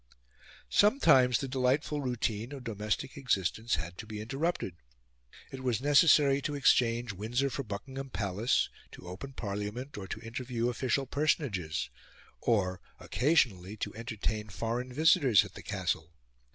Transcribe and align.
Sometimes 0.71 1.37
the 1.37 1.47
delightful 1.47 2.01
routine 2.01 2.53
of 2.53 2.63
domestic 2.63 3.17
existence 3.17 3.75
had 3.75 3.99
to 3.99 4.07
be 4.07 4.19
interrupted. 4.19 4.73
It 5.51 5.61
was 5.63 5.79
necessary 5.79 6.41
to 6.41 6.55
exchange 6.55 7.13
Windsor 7.13 7.51
for 7.51 7.61
Buckingham 7.61 8.09
Palace, 8.09 8.69
to 8.93 9.07
open 9.07 9.33
Parliament, 9.33 9.99
or 9.99 10.07
to 10.07 10.19
interview 10.21 10.69
official 10.69 11.05
personages, 11.05 11.91
or, 12.39 12.81
occasionally, 12.99 13.77
to 13.77 13.93
entertain 13.93 14.49
foreign 14.49 14.91
visitors 14.91 15.45
at 15.45 15.53
the 15.53 15.61
Castle. 15.61 16.11